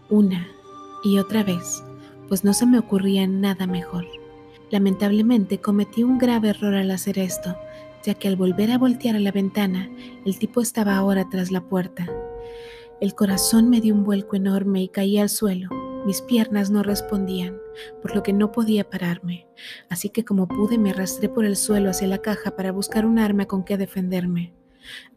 una 0.09 0.49
y 1.05 1.19
otra 1.19 1.43
vez, 1.43 1.83
pues 2.29 2.45
no 2.45 2.53
se 2.53 2.67
me 2.67 2.79
ocurría 2.79 3.27
nada 3.27 3.67
mejor. 3.67 4.07
Lamentablemente 4.71 5.61
cometí 5.61 6.03
un 6.03 6.19
grave 6.19 6.51
error 6.51 6.75
al 6.75 6.91
hacer 6.91 7.19
esto, 7.19 7.57
ya 8.05 8.15
que 8.15 8.29
al 8.29 8.37
volver 8.37 8.71
a 8.71 8.79
voltear 8.79 9.17
a 9.17 9.21
la 9.21 9.33
ventana, 9.33 9.91
el 10.25 10.39
tipo 10.39 10.61
estaba 10.61 10.97
ahora 10.97 11.29
tras 11.29 11.51
la 11.51 11.61
puerta. 11.61 12.07
El 13.01 13.15
corazón 13.15 13.69
me 13.69 13.81
dio 13.81 13.95
un 13.95 14.05
vuelco 14.05 14.37
enorme 14.37 14.83
y 14.83 14.89
caí 14.89 15.19
al 15.19 15.29
suelo. 15.29 15.80
Mis 16.07 16.23
piernas 16.23 16.71
no 16.71 16.83
respondían, 16.83 17.59
por 18.01 18.15
lo 18.15 18.23
que 18.23 18.33
no 18.33 18.53
podía 18.53 18.89
pararme, 18.89 19.47
así 19.91 20.09
que 20.09 20.25
como 20.25 20.49
pude 20.49 20.79
me 20.79 20.91
arrastré 20.91 21.29
por 21.29 21.45
el 21.45 21.57
suelo 21.57 21.91
hacia 21.91 22.09
la 22.09 22.19
caja 22.19 22.57
para 22.57 22.73
buscar 22.73 23.05
un 23.05 23.19
arma 23.19 23.47
con 23.47 23.65
que 23.65 23.77
defenderme. 23.77 24.55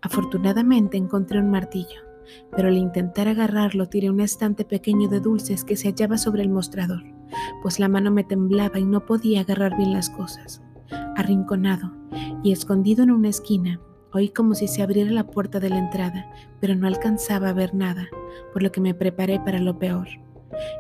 Afortunadamente 0.02 0.98
encontré 0.98 1.40
un 1.40 1.50
martillo, 1.50 2.02
pero 2.56 2.68
al 2.68 2.78
intentar 2.78 3.30
agarrarlo 3.30 3.88
tiré 3.88 4.10
un 4.10 4.20
estante 4.20 4.66
pequeño 4.66 5.08
de 5.08 5.22
dulces 5.22 5.64
que 5.64 5.78
se 5.78 5.88
hallaba 5.88 6.18
sobre 6.18 6.44
el 6.44 6.50
mostrador, 6.50 7.04
pues 7.62 7.80
la 7.80 7.88
mano 7.88 8.12
me 8.12 8.26
temblaba 8.26 8.78
y 8.78 8.86
no 8.86 9.06
podía 9.06 9.42
agarrar 9.42 9.78
bien 9.78 9.94
las 9.94 10.10
cosas. 10.10 10.62
Arrinconado 11.16 11.94
y 12.44 12.52
escondido 12.52 13.04
en 13.04 13.12
una 13.12 13.30
esquina, 13.30 13.80
oí 14.12 14.30
como 14.30 14.54
si 14.54 14.68
se 14.68 14.84
abriera 14.84 15.12
la 15.12 15.28
puerta 15.28 15.62
de 15.62 15.70
la 15.70 15.80
entrada, 15.80 16.30
pero 16.60 16.76
no 16.76 16.88
alcanzaba 16.88 17.50
a 17.50 17.54
ver 17.54 17.74
nada, 17.74 18.08
por 18.52 18.62
lo 18.62 18.72
que 18.72 18.82
me 18.82 18.94
preparé 18.94 19.40
para 19.40 19.60
lo 19.60 19.80
peor. 19.80 20.08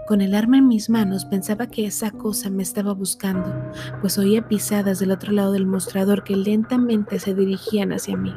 Con 0.08 0.22
el 0.22 0.36
arma 0.36 0.58
en 0.58 0.68
mis 0.68 0.90
manos 0.90 1.26
pensaba 1.26 1.68
que 1.68 1.86
esa 1.86 2.12
cosa 2.12 2.50
me 2.50 2.64
estaba 2.64 2.94
buscando, 2.94 3.72
pues 4.02 4.18
oía 4.18 4.48
pisadas 4.48 5.00
del 5.00 5.12
otro 5.12 5.32
lado 5.32 5.52
del 5.52 5.66
mostrador 5.66 6.24
que 6.24 6.36
lentamente 6.36 7.20
se 7.20 7.34
dirigían 7.34 7.92
hacia 7.92 8.18
mí. 8.18 8.34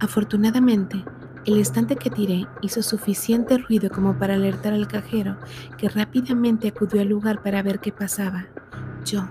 Afortunadamente, 0.00 1.04
el 1.44 1.58
estante 1.58 1.96
que 1.96 2.10
tiré 2.10 2.46
hizo 2.60 2.82
suficiente 2.82 3.58
ruido 3.58 3.90
como 3.90 4.18
para 4.18 4.34
alertar 4.34 4.72
al 4.72 4.86
cajero, 4.86 5.36
que 5.76 5.88
rápidamente 5.88 6.68
acudió 6.68 7.00
al 7.00 7.08
lugar 7.08 7.42
para 7.42 7.62
ver 7.62 7.80
qué 7.80 7.92
pasaba. 7.92 8.46
Yo, 9.04 9.28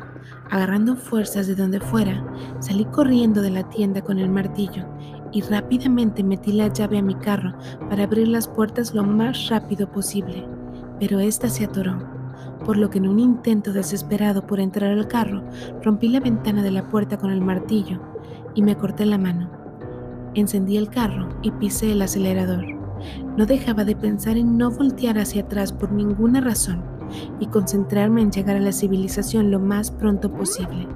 agarrando 0.50 0.98
fuerzas 0.98 1.48
de 1.48 1.56
donde 1.56 1.80
fuera, 1.80 2.24
salí 2.60 2.86
corriendo 2.86 3.42
de 3.42 3.52
la 3.52 3.70
tienda 3.70 4.02
con 4.02 4.20
el 4.20 4.30
martillo 4.30 4.86
y 5.32 5.42
rápidamente 5.42 6.24
metí 6.24 6.52
la 6.52 6.68
llave 6.68 6.98
a 6.98 7.02
mi 7.02 7.16
carro 7.16 7.54
para 7.90 8.04
abrir 8.04 8.28
las 8.28 8.48
puertas 8.48 8.94
lo 8.94 9.04
más 9.04 9.48
rápido 9.48 9.90
posible 9.90 10.46
pero 11.02 11.20
ésta 11.20 11.50
se 11.50 11.66
atoró, 11.66 11.98
por 12.64 12.78
lo 12.78 12.92
que 12.92 13.00
en 13.00 13.08
un 13.08 13.18
intento 13.18 13.74
desesperado 13.74 14.46
por 14.46 14.60
entrar 14.60 14.92
al 14.92 15.08
carro, 15.08 15.42
rompí 15.82 16.08
la 16.08 16.20
ventana 16.20 16.62
de 16.62 16.70
la 16.70 16.90
puerta 16.90 17.18
con 17.18 17.32
el 17.32 17.42
martillo 17.42 18.00
y 18.54 18.62
me 18.62 18.78
corté 18.78 19.08
la 19.08 19.18
mano. 19.18 19.50
Encendí 20.36 20.78
el 20.78 20.90
carro 20.90 21.30
y 21.42 21.50
pisé 21.50 21.94
el 21.94 22.04
acelerador. 22.04 22.64
No 23.36 23.48
dejaba 23.48 23.84
de 23.84 23.96
pensar 23.96 24.38
en 24.38 24.60
no 24.60 24.70
voltear 24.70 25.18
hacia 25.18 25.42
atrás 25.42 25.74
por 25.74 25.92
ninguna 25.92 26.40
razón 26.40 26.84
y 27.40 27.48
concentrarme 27.48 28.22
en 28.22 28.32
llegar 28.32 28.58
a 28.58 28.60
la 28.60 28.72
civilización 28.72 29.50
lo 29.50 29.60
más 29.60 29.90
pronto 29.90 30.32
posible. 30.32 30.88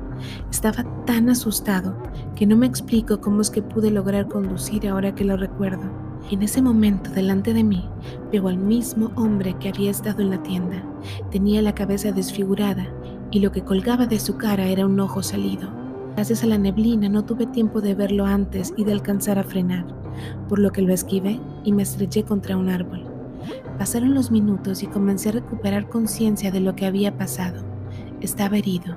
Estaba 0.51 0.85
tan 1.05 1.29
asustado 1.29 1.97
que 2.35 2.45
no 2.45 2.55
me 2.55 2.67
explico 2.67 3.21
cómo 3.21 3.41
es 3.41 3.50
que 3.50 3.63
pude 3.63 3.89
lograr 3.89 4.27
conducir 4.27 4.88
ahora 4.88 5.15
que 5.15 5.25
lo 5.25 5.35
recuerdo. 5.35 6.04
En 6.32 6.41
ese 6.41 6.60
momento, 6.60 7.12
delante 7.12 7.53
de 7.53 7.63
mí, 7.63 7.88
veo 8.32 8.48
al 8.48 8.58
mismo 8.58 9.12
hombre 9.15 9.55
que 9.60 9.70
había 9.70 9.91
estado 9.91 10.24
en 10.24 10.32
la 10.32 10.41
tienda. 10.41 10.84
Tenía 11.29 11.62
la 11.62 11.75
cabeza 11.75 12.12
desfigurada 12.12 12.88
y 13.29 13.41
lo 13.41 13.51
que 13.51 13.63
colgaba 13.63 14.08
de 14.08 14.20
su 14.20 14.36
cara 14.36 14.65
era 14.65 14.88
un 14.88 15.00
ojo 15.00 15.22
salido. 15.22 15.70
Gracias 16.15 16.44
a 16.44 16.48
la 16.48 16.58
neblina 16.58 17.10
no 17.10 17.25
tuve 17.25 17.46
tiempo 17.46 17.79
de 17.79 17.94
verlo 17.94 18.25
antes 18.25 18.74
y 18.75 18.86
de 18.86 18.94
alcanzar 18.94 19.38
a 19.38 19.44
frenar, 19.44 19.86
por 20.50 20.58
lo 20.58 20.72
que 20.72 20.82
lo 20.82 20.94
esquivé 20.94 21.39
y 21.63 21.72
me 21.74 21.84
estrellé 21.84 22.24
contra 22.24 22.58
un 22.58 22.70
árbol. 22.70 23.03
Pasaron 23.77 24.15
los 24.15 24.32
minutos 24.32 24.82
y 24.82 24.88
comencé 24.88 25.29
a 25.29 25.34
recuperar 25.34 25.89
conciencia 25.89 26.50
de 26.50 26.60
lo 26.60 26.75
que 26.75 26.88
había 26.88 27.15
pasado. 27.15 27.63
Estaba 28.22 28.58
herido, 28.58 28.96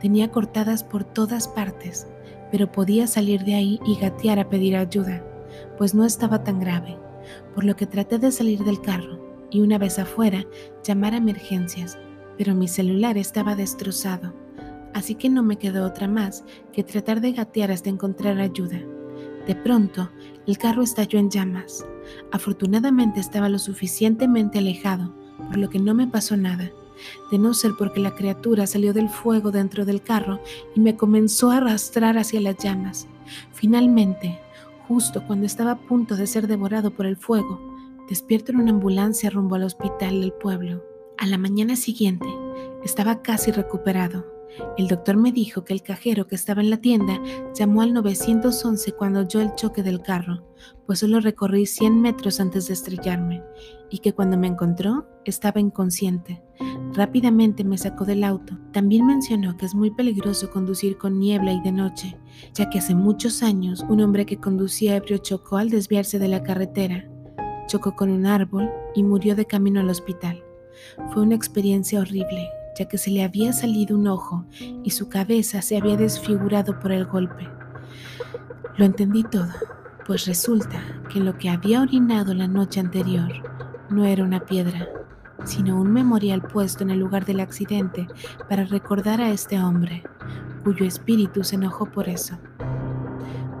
tenía 0.00 0.30
cortadas 0.30 0.82
por 0.82 1.04
todas 1.04 1.46
partes, 1.46 2.06
pero 2.50 2.72
podía 2.72 3.06
salir 3.06 3.44
de 3.44 3.54
ahí 3.54 3.80
y 3.84 3.96
gatear 3.96 4.38
a 4.38 4.48
pedir 4.48 4.76
ayuda 4.76 5.22
pues 5.80 5.94
no 5.94 6.04
estaba 6.04 6.44
tan 6.44 6.60
grave, 6.60 6.98
por 7.54 7.64
lo 7.64 7.74
que 7.74 7.86
traté 7.86 8.18
de 8.18 8.30
salir 8.30 8.64
del 8.64 8.82
carro 8.82 9.48
y 9.50 9.62
una 9.62 9.78
vez 9.78 9.98
afuera 9.98 10.44
llamar 10.84 11.14
a 11.14 11.16
emergencias, 11.16 11.96
pero 12.36 12.54
mi 12.54 12.68
celular 12.68 13.16
estaba 13.16 13.56
destrozado, 13.56 14.34
así 14.92 15.14
que 15.14 15.30
no 15.30 15.42
me 15.42 15.56
quedó 15.56 15.86
otra 15.86 16.06
más 16.06 16.44
que 16.74 16.84
tratar 16.84 17.22
de 17.22 17.32
gatear 17.32 17.70
hasta 17.70 17.88
encontrar 17.88 18.38
ayuda. 18.40 18.78
De 19.46 19.54
pronto, 19.54 20.10
el 20.46 20.58
carro 20.58 20.82
estalló 20.82 21.18
en 21.18 21.30
llamas. 21.30 21.86
Afortunadamente 22.30 23.18
estaba 23.18 23.48
lo 23.48 23.58
suficientemente 23.58 24.58
alejado 24.58 25.14
por 25.46 25.56
lo 25.56 25.70
que 25.70 25.78
no 25.78 25.94
me 25.94 26.06
pasó 26.06 26.36
nada, 26.36 26.70
de 27.30 27.38
no 27.38 27.54
ser 27.54 27.72
porque 27.78 28.00
la 28.00 28.14
criatura 28.14 28.66
salió 28.66 28.92
del 28.92 29.08
fuego 29.08 29.50
dentro 29.50 29.86
del 29.86 30.02
carro 30.02 30.42
y 30.76 30.80
me 30.80 30.98
comenzó 30.98 31.50
a 31.50 31.56
arrastrar 31.56 32.18
hacia 32.18 32.42
las 32.42 32.58
llamas. 32.58 33.06
Finalmente, 33.54 34.38
justo 34.90 35.24
cuando 35.24 35.46
estaba 35.46 35.70
a 35.70 35.78
punto 35.78 36.16
de 36.16 36.26
ser 36.26 36.48
devorado 36.48 36.90
por 36.90 37.06
el 37.06 37.16
fuego, 37.16 37.60
despierto 38.08 38.50
en 38.50 38.58
una 38.58 38.72
ambulancia 38.72 39.30
rumbo 39.30 39.54
al 39.54 39.62
hospital 39.62 40.20
del 40.20 40.32
pueblo. 40.32 40.82
A 41.16 41.26
la 41.26 41.38
mañana 41.38 41.76
siguiente, 41.76 42.26
estaba 42.82 43.22
casi 43.22 43.52
recuperado. 43.52 44.26
El 44.76 44.88
doctor 44.88 45.16
me 45.16 45.30
dijo 45.30 45.64
que 45.64 45.74
el 45.74 45.84
cajero 45.84 46.26
que 46.26 46.34
estaba 46.34 46.60
en 46.60 46.70
la 46.70 46.78
tienda 46.78 47.20
llamó 47.54 47.82
al 47.82 47.92
911 47.92 48.90
cuando 48.94 49.20
oyó 49.20 49.40
el 49.40 49.54
choque 49.54 49.84
del 49.84 50.02
carro, 50.02 50.42
pues 50.86 50.98
solo 50.98 51.20
recorrí 51.20 51.66
100 51.66 52.02
metros 52.02 52.40
antes 52.40 52.66
de 52.66 52.74
estrellarme, 52.74 53.44
y 53.90 54.00
que 54.00 54.12
cuando 54.12 54.36
me 54.36 54.48
encontró 54.48 55.06
estaba 55.24 55.60
inconsciente. 55.60 56.42
Rápidamente 57.00 57.64
me 57.64 57.78
sacó 57.78 58.04
del 58.04 58.22
auto. 58.22 58.58
También 58.72 59.06
mencionó 59.06 59.56
que 59.56 59.64
es 59.64 59.74
muy 59.74 59.90
peligroso 59.90 60.50
conducir 60.50 60.98
con 60.98 61.18
niebla 61.18 61.54
y 61.54 61.62
de 61.62 61.72
noche, 61.72 62.18
ya 62.52 62.68
que 62.68 62.78
hace 62.78 62.94
muchos 62.94 63.42
años 63.42 63.82
un 63.88 64.02
hombre 64.02 64.26
que 64.26 64.36
conducía 64.36 64.96
ebrio 64.96 65.16
chocó 65.16 65.56
al 65.56 65.70
desviarse 65.70 66.18
de 66.18 66.28
la 66.28 66.42
carretera, 66.42 67.08
chocó 67.68 67.96
con 67.96 68.10
un 68.10 68.26
árbol 68.26 68.68
y 68.94 69.02
murió 69.02 69.34
de 69.34 69.46
camino 69.46 69.80
al 69.80 69.88
hospital. 69.88 70.44
Fue 71.10 71.22
una 71.22 71.36
experiencia 71.36 72.00
horrible, 72.00 72.50
ya 72.78 72.84
que 72.86 72.98
se 72.98 73.10
le 73.10 73.24
había 73.24 73.54
salido 73.54 73.96
un 73.96 74.06
ojo 74.06 74.44
y 74.84 74.90
su 74.90 75.08
cabeza 75.08 75.62
se 75.62 75.78
había 75.78 75.96
desfigurado 75.96 76.78
por 76.80 76.92
el 76.92 77.06
golpe. 77.06 77.48
Lo 78.76 78.84
entendí 78.84 79.22
todo, 79.22 79.54
pues 80.06 80.26
resulta 80.26 80.82
que 81.10 81.18
lo 81.18 81.38
que 81.38 81.48
había 81.48 81.80
orinado 81.80 82.34
la 82.34 82.46
noche 82.46 82.78
anterior 82.78 83.32
no 83.88 84.04
era 84.04 84.22
una 84.22 84.40
piedra, 84.40 84.86
sino 85.44 85.80
un 85.80 85.92
memorial 85.92 86.42
puesto 86.42 86.82
en 86.82 86.90
el 86.90 86.98
lugar 86.98 87.24
del 87.24 87.40
accidente 87.40 88.06
para 88.48 88.64
recordar 88.64 89.20
a 89.20 89.30
este 89.30 89.60
hombre, 89.60 90.02
cuyo 90.64 90.84
espíritu 90.86 91.44
se 91.44 91.56
enojó 91.56 91.86
por 91.86 92.08
eso. 92.08 92.38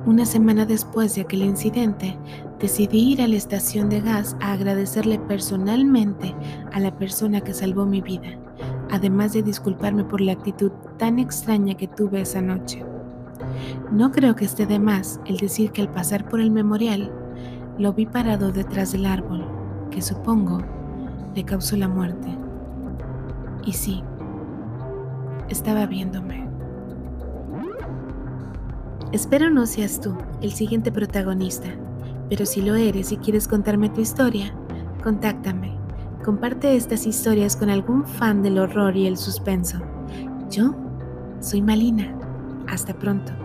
Una 0.06 0.24
semana 0.24 0.64
después 0.64 1.14
de 1.14 1.22
aquel 1.22 1.42
incidente, 1.42 2.18
decidí 2.58 3.12
ir 3.12 3.22
a 3.22 3.28
la 3.28 3.36
estación 3.36 3.90
de 3.90 4.00
gas 4.00 4.34
a 4.40 4.52
agradecerle 4.52 5.18
personalmente 5.18 6.34
a 6.72 6.80
la 6.80 6.96
persona 6.96 7.42
que 7.42 7.52
salvó 7.52 7.84
mi 7.84 8.00
vida, 8.00 8.38
además 8.90 9.34
de 9.34 9.42
disculparme 9.42 10.04
por 10.04 10.20
la 10.20 10.32
actitud 10.32 10.72
tan 10.98 11.18
extraña 11.18 11.74
que 11.74 11.86
tuve 11.86 12.22
esa 12.22 12.40
noche. 12.40 12.84
No 13.92 14.10
creo 14.10 14.36
que 14.36 14.46
esté 14.46 14.66
de 14.66 14.78
más 14.78 15.20
el 15.26 15.36
decir 15.36 15.70
que 15.70 15.82
al 15.82 15.90
pasar 15.90 16.28
por 16.28 16.40
el 16.40 16.50
memorial, 16.50 17.12
lo 17.78 17.92
vi 17.92 18.06
parado 18.06 18.52
detrás 18.52 18.92
del 18.92 19.04
árbol, 19.04 19.44
que 19.90 20.00
supongo 20.00 20.62
le 21.34 21.44
causó 21.44 21.76
la 21.76 21.88
muerte. 21.88 22.28
Y 23.64 23.72
sí, 23.72 24.02
estaba 25.48 25.86
viéndome. 25.86 26.48
Espero 29.12 29.50
no 29.50 29.66
seas 29.66 30.00
tú 30.00 30.16
el 30.40 30.52
siguiente 30.52 30.92
protagonista, 30.92 31.68
pero 32.28 32.46
si 32.46 32.62
lo 32.62 32.76
eres 32.76 33.10
y 33.10 33.16
quieres 33.16 33.48
contarme 33.48 33.88
tu 33.90 34.00
historia, 34.00 34.54
contáctame. 35.02 35.76
Comparte 36.24 36.76
estas 36.76 37.06
historias 37.06 37.56
con 37.56 37.70
algún 37.70 38.04
fan 38.04 38.42
del 38.42 38.58
horror 38.58 38.96
y 38.96 39.06
el 39.06 39.16
suspenso. 39.16 39.80
Yo 40.50 40.74
soy 41.40 41.62
Malina. 41.62 42.14
Hasta 42.68 42.94
pronto. 42.94 43.39